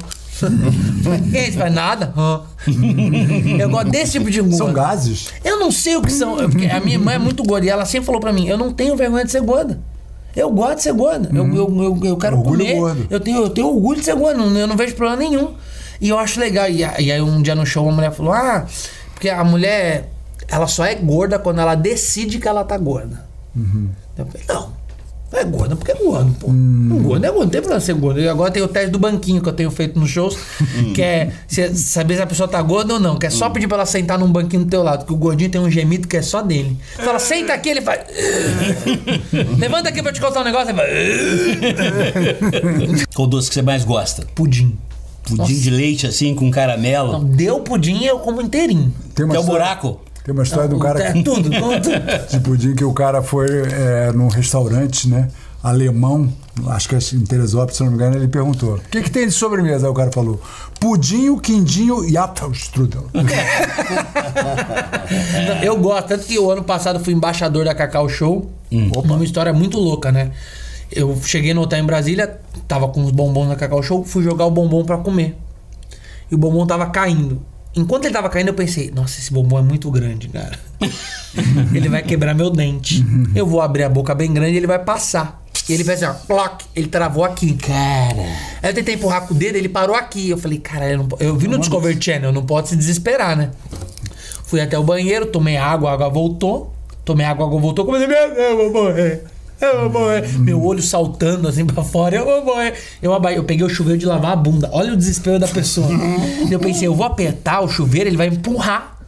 [1.34, 2.13] E você faz nada?
[2.18, 2.39] Hã.
[3.60, 4.56] Eu gosto desse tipo de gordo.
[4.56, 5.28] São gases.
[5.44, 6.38] Eu não sei o que são.
[6.38, 8.72] Porque a minha irmã é muito gorda e ela sempre falou pra mim: eu não
[8.72, 9.78] tenho vergonha de ser gorda.
[10.41, 11.30] Eu gosto de ser gorda.
[11.34, 12.75] Eu, eu, eu, eu quero Orgulho comer.
[12.75, 13.08] gordo.
[13.10, 14.39] Eu tenho, eu tenho orgulho de ser gorda.
[14.39, 15.54] não- Eu não vejo problema nenhum.
[16.02, 16.69] E eu acho legal.
[16.69, 18.65] E, e aí um dia no show a mulher falou: Ah,
[19.13, 20.10] porque a mulher
[20.47, 23.28] ela só é gorda quando ela decide que ela tá gorda.
[24.17, 24.79] Eu falei, não.
[25.32, 26.48] É gorda porque é gordo, pô.
[26.48, 28.20] Um gordo é gordo, não tem problema ser gordo.
[28.20, 30.36] E agora tem o teste do banquinho que eu tenho feito nos shows,
[30.96, 31.32] que é
[31.74, 33.15] saber se a pessoa tá gorda ou não.
[33.15, 35.52] Que é só pedir pra ela sentar num banquinho do teu lado, que o gordinho
[35.52, 36.76] tem um gemido que é só dele.
[36.96, 38.02] Você fala, senta aqui, ele faz.
[39.60, 40.89] Levanta aqui pra eu te contar um negócio, ele faz.
[43.13, 44.26] Qual doce que você mais gosta?
[44.34, 44.76] Pudim.
[45.24, 47.12] Pudim de leite assim com caramelo.
[47.12, 48.92] Não, deu pudim eu como inteirinho.
[49.13, 50.00] Tem uma Que é o buraco.
[50.30, 51.89] Tem uma história de um cara É que, tudo, tudo.
[52.30, 55.28] de pudim que o cara foi é, num restaurante, né?
[55.63, 56.32] Alemão,
[56.68, 59.26] acho que é em Teresópolis, se não me engano, ele perguntou: o que, que tem
[59.26, 59.88] de sobremesa?
[59.88, 60.39] Aí o cara falou:
[60.80, 63.08] pudinho, quindinho e apfelstrudel.
[65.48, 68.52] Não, Eu gosto, tanto que o ano passado fui embaixador da Cacau Show.
[68.72, 70.30] Uma história muito louca, né?
[70.92, 74.46] Eu cheguei no hotel em Brasília, tava com os bombons na Cacau Show, fui jogar
[74.46, 75.36] o bombom pra comer.
[76.30, 77.42] E o bombom tava caindo.
[77.75, 80.58] Enquanto ele tava caindo, eu pensei, nossa, esse bombom é muito grande, cara.
[81.73, 83.05] ele vai quebrar meu dente.
[83.36, 85.43] Eu vou abrir a boca bem grande e ele vai passar.
[85.67, 87.53] E ele fez assim, ó, clock, ele travou aqui.
[87.53, 88.23] Cara.
[88.63, 90.29] Aí eu tentei empurrar com o dedo, ele parou aqui.
[90.29, 93.51] Eu falei, cara, eu, não eu vi no Discovery Channel, não pode se desesperar, né?
[94.45, 96.73] Fui até o banheiro, tomei água, a água voltou.
[97.05, 97.86] Tomei água, a água voltou.
[97.86, 99.23] Comecei, meu Deus, eu vou morrer.
[99.62, 100.28] Eu morrer.
[100.39, 102.74] Meu olho saltando assim pra fora, eu morrer.
[103.02, 104.69] Eu, eu peguei o chuveiro de lavar a bunda.
[104.72, 105.89] Olha o desespero da pessoa.
[106.50, 108.98] eu pensei, eu vou apertar o chuveiro, ele vai empurrar.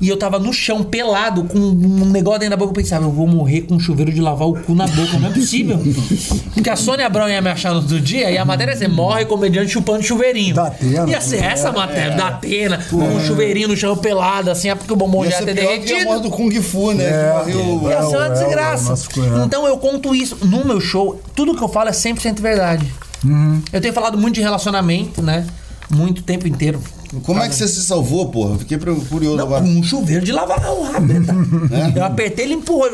[0.00, 2.70] E eu tava no chão, pelado, com um negócio dentro da boca.
[2.70, 5.18] Eu pensava, eu vou morrer com um chuveiro de lavar o cu na boca.
[5.18, 5.78] Não é possível.
[6.52, 8.88] Porque a Sônia Abrão ia me achar no outro dia e a matéria ia ser
[8.88, 10.54] morre comediante chupando chuveirinho.
[10.54, 11.08] Da Atena.
[11.08, 14.74] Ia ser essa a matéria, da Atena, com um chuveirinho no chão pelado, assim, é
[14.74, 16.04] porque o bombom Ia já ter pior que a derretido.
[16.04, 17.04] morte do Kung Fu, né?
[17.04, 17.42] É.
[17.44, 17.90] que morreu...
[17.90, 18.94] Ia ser uma É é desgraça.
[19.44, 20.36] então eu conto isso.
[20.44, 22.86] No meu show, tudo que eu falo é 100% verdade.
[23.24, 23.62] Uhum.
[23.72, 25.46] Eu tenho falado muito de relacionamento, né?
[25.90, 26.80] Muito tempo inteiro.
[27.22, 28.58] Como é que você se salvou, porra?
[28.58, 29.62] Fiquei curioso Não, agora.
[29.62, 31.34] com um chuveiro de lavar o rabeta.
[31.94, 32.88] Eu apertei, ele empurrou.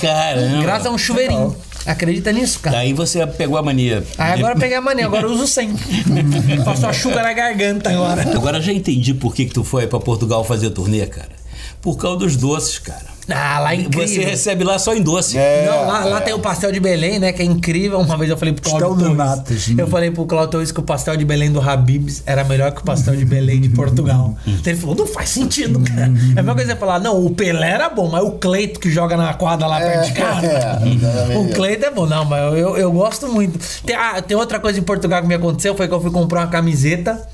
[0.00, 0.62] Caramba.
[0.62, 1.54] Graças a um chuveirinho.
[1.86, 2.76] Acredita nisso, cara?
[2.76, 4.04] Daí você pegou a mania.
[4.18, 5.82] Aí agora eu peguei a mania, agora eu uso sempre.
[6.64, 8.22] Faço a chuva na garganta agora.
[8.34, 11.37] Agora já entendi por que, que tu foi pra Portugal fazer turnê, cara.
[11.80, 13.18] Por causa dos doces, cara.
[13.30, 14.08] Ah, lá é incrível.
[14.08, 15.36] Você recebe lá só em doce.
[15.36, 17.30] É, Não, lá, lá tem o pastel de Belém, né?
[17.30, 18.00] Que é incrível.
[18.00, 19.36] Uma vez eu falei pro Claudio Pastel de Torres.
[19.36, 19.68] natas?
[19.76, 22.80] Eu falei pro Claudio Torres que o pastel de Belém do Habibs era melhor que
[22.80, 24.34] o pastel de Belém de Portugal.
[24.46, 26.04] Então ele falou, não faz sentido, cara.
[26.04, 26.08] É a
[26.42, 29.34] mesma coisa você falar, não, o Pelé era bom, mas o Cleito que joga na
[29.34, 30.46] quadra lá perto de casa.
[30.46, 32.06] é, o Cleito é bom.
[32.06, 33.58] Não, mas eu, eu, eu gosto muito.
[33.84, 36.40] Tem, ah, tem outra coisa em Portugal que me aconteceu, foi que eu fui comprar
[36.40, 37.28] uma camiseta.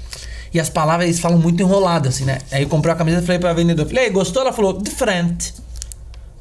[0.55, 2.39] E as palavras eles falam muito enrolado, assim, né?
[2.53, 4.41] Aí eu comprei uma camiseta e falei pra vendedora, falei, "Ei, gostou?
[4.43, 5.53] Ela falou, diferente.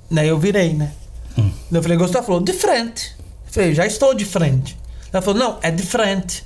[0.09, 0.91] Daí eu virei, né?
[1.35, 2.19] Daí eu falei, gostou?
[2.19, 3.15] Ela falou, de frente.
[3.47, 4.77] Eu falei, já estou de frente.
[5.11, 6.43] Ela falou, não, é de frente.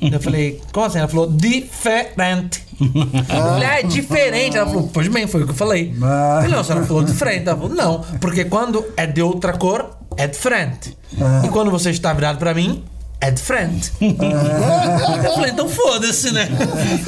[0.00, 0.98] Daí eu falei, como assim?
[0.98, 2.64] Ela falou, diferente.
[2.80, 2.88] Eu
[3.28, 4.56] falei, ah, é diferente.
[4.56, 5.92] Ela falou, pois bem, foi o que eu falei.
[5.94, 7.46] Eu falei, não, a senhora falou diferente.
[7.46, 10.96] Ela falou, não, porque quando é de outra cor, é diferente.
[11.44, 12.82] E quando você está virado pra mim,
[13.20, 13.92] é diferente.
[14.00, 16.48] Eu falei, então foda-se, né?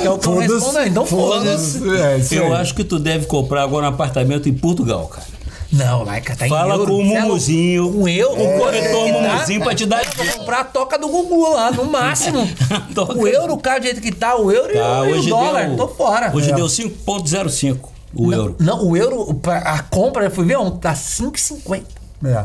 [0.04, 1.96] É o que eu Foda-se, respondo, então foda-se.
[1.96, 5.26] É, isso Eu acho que tu deve comprar agora um apartamento em Portugal, cara.
[5.72, 6.86] Não, Laica, tá em Fala euro.
[6.86, 7.20] com o é.
[7.22, 7.90] Mumuzinho.
[7.92, 9.12] Com eu, O corretor tá?
[9.18, 12.46] Mumuzinho pra te dar Vou comprar a toca do Gugu lá, no máximo.
[13.16, 15.30] O euro, cara, do jeito que tá, o euro e Tá, o- e o hoje
[15.30, 16.30] dólar, deu, tô fora.
[16.34, 16.54] Hoje É.
[16.54, 18.56] deu 5,05 o não, euro.
[18.60, 21.84] Não, o euro, a compra, eu fui ver ontem, tá 5,50.
[22.22, 22.44] É.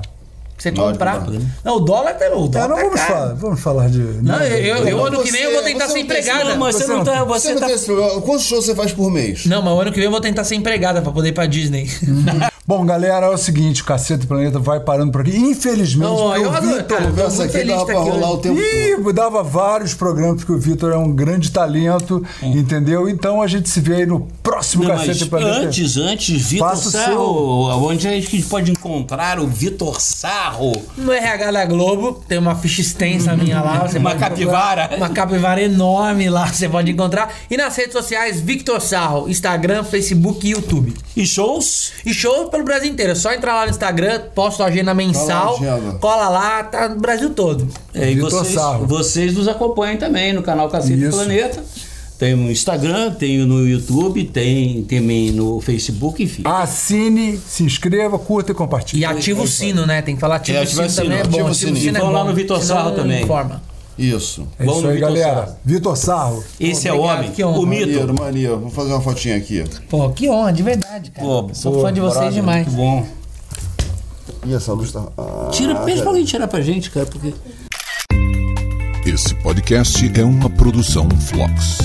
[0.58, 1.20] Você comprar.
[1.20, 1.39] comprar.
[1.63, 2.26] Não, o dólar tá.
[2.36, 4.00] O É, dólar não tá vamos falar, vamos falar de.
[4.00, 6.43] Não, eu, eu, eu ano que vem eu vou tentar você ser empregada.
[6.46, 7.24] Não, mas você, Você não tá.
[7.24, 7.65] Você Você não tá.
[7.67, 8.22] tem esse problema.
[8.22, 9.46] Quantos shows você faz por mês?
[9.46, 11.46] Não, mas o ano que vem eu vou tentar ser empregada pra poder ir pra
[11.46, 11.88] Disney.
[12.67, 15.38] Bom, galera, é o seguinte, o Cacete do Planeta vai parando por aqui.
[15.38, 17.01] Infelizmente, Oh, eu o Vitor...
[17.01, 19.10] Conversa aqui feliz dava pra rolar o tempo todo.
[19.10, 23.08] Ih, dava vários programas, porque o Vitor é um grande talento, entendeu?
[23.08, 25.60] Então a gente se vê aí no próximo Não, Cacete Planeta.
[25.60, 27.88] antes, antes, Vitor Sarro.
[27.88, 30.73] Onde é que a gente pode encontrar o Vitor Sarro?
[30.97, 33.88] No RH da Globo, tem uma ficha extensa minha lá.
[33.88, 34.88] Você Uma capivara.
[34.89, 35.06] procurar.
[35.08, 37.34] Uma capivara enorme lá, você pode encontrar.
[37.49, 40.93] E nas redes sociais, Victor Sarro, Instagram, Facebook e YouTube.
[41.15, 41.93] E shows?
[42.06, 43.12] E show pelo Brasil inteiro.
[43.12, 45.91] É só entrar lá no Instagram, posto a agenda mensal, Cola agenda.
[46.00, 47.67] cola lá, tá no Brasil todo.
[47.93, 51.17] É, e Vitor vocês, vocês nos acompanham também no canal Cacete do Isso.
[51.17, 51.63] Planeta.
[52.17, 56.41] Tem no Instagram, tem no YouTube, tem também no Facebook, enfim.
[56.46, 59.04] Assine, se inscreva, curta e compartilhe.
[59.04, 60.02] E ativa o sino, né?
[60.02, 61.38] Tem que falar ativa É, o ativa sino o também, é sino, bom.
[61.38, 63.22] ativa o Ativa sino é Vão lá no Vitor Sarro também.
[63.22, 63.62] Informa.
[63.97, 64.47] Isso.
[64.60, 65.36] É Vamos isso aí, Vitor galera.
[65.45, 65.57] Sarro.
[65.65, 66.43] Vitor Sarro.
[66.60, 67.60] Esse é o homem, que honra.
[67.60, 67.88] o mito.
[67.88, 68.60] Maneiro, maneiro.
[68.60, 69.63] Vou fazer uma fotinha aqui.
[69.89, 71.27] Pô, que honra, de verdade, cara.
[71.27, 72.67] Pô, Sou pô, fã de vocês demais.
[72.67, 73.05] Muito bom.
[74.45, 75.03] E essa luz tá.
[75.17, 77.33] Ah, Tira, pede pra alguém tirar pra gente, cara, porque.
[79.05, 81.79] Esse podcast é uma produção Flux.